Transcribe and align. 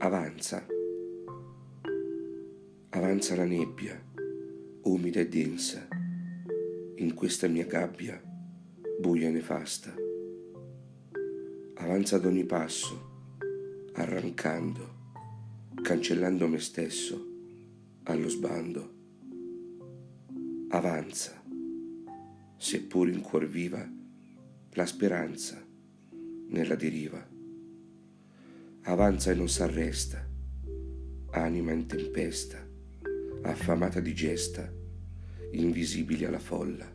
avanza. 0.00 0.64
Avanza 2.90 3.34
la 3.34 3.44
nebbia, 3.44 4.00
umida 4.82 5.20
e 5.20 5.28
densa, 5.28 5.88
in 6.96 7.14
questa 7.14 7.48
mia 7.48 7.66
gabbia, 7.66 8.22
buia 9.00 9.28
e 9.28 9.30
nefasta. 9.32 9.92
Avanza 11.74 12.16
ad 12.16 12.26
ogni 12.26 12.44
passo, 12.44 13.10
arrancando, 13.94 14.94
cancellando 15.82 16.46
me 16.46 16.60
stesso 16.60 17.26
allo 18.04 18.28
sbando. 18.28 18.94
Avanza, 20.68 21.42
seppur 22.56 23.08
in 23.08 23.20
cuor 23.20 23.46
viva, 23.46 23.84
la 24.74 24.86
speranza 24.86 25.60
nella 26.50 26.76
deriva. 26.76 27.37
Avanza 28.88 29.30
e 29.30 29.34
non 29.34 29.50
s'arresta, 29.50 30.26
anima 31.32 31.72
in 31.72 31.86
tempesta, 31.86 32.66
affamata 33.42 34.00
di 34.00 34.14
gesta, 34.14 34.72
invisibili 35.50 36.24
alla 36.24 36.38
folla. 36.38 36.90